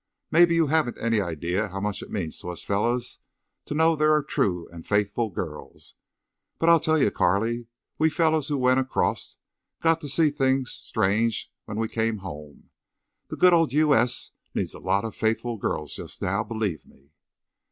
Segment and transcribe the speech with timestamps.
[0.31, 3.19] Maybe you haven't any idea how much it means to us fellows
[3.65, 5.93] to know there are true and faithful girls.
[6.57, 7.67] But I'll tell you, Carley,
[7.99, 9.37] we fellows who went across
[9.83, 12.71] got to see things strange when we came home.
[13.27, 13.93] The good old U.
[13.93, 14.31] S.
[14.55, 17.11] needs a lot of faithful girls just now, believe me."